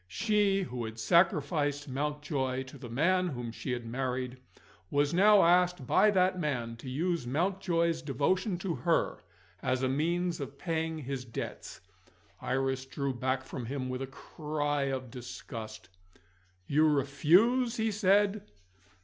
She, 0.07 0.63
who 0.63 0.85
had 0.85 0.97
sacrificed 0.97 1.87
Mountjoy 1.87 2.63
to 2.63 2.79
the 2.79 2.89
man 2.89 3.27
whom 3.27 3.51
she 3.51 3.71
had 3.71 3.85
married, 3.85 4.39
was 4.89 5.13
now 5.13 5.43
asked 5.43 5.85
by 5.85 6.09
that 6.09 6.39
man 6.39 6.75
to 6.77 6.89
use 6.89 7.27
Mountjoy's 7.27 8.01
devotion 8.01 8.57
to 8.57 8.73
her, 8.73 9.19
as 9.61 9.83
a 9.83 9.87
means 9.87 10.39
of 10.39 10.57
paying 10.57 10.97
his 10.97 11.23
debts! 11.23 11.81
Iris 12.41 12.83
drew 12.87 13.13
back 13.13 13.43
from 13.43 13.67
him 13.67 13.89
with 13.89 14.01
a 14.01 14.07
cry 14.07 14.85
of 14.85 15.11
disgust. 15.11 15.87
"You 16.65 16.87
refuse?" 16.89 17.77
he 17.77 17.91
said. 17.91 18.47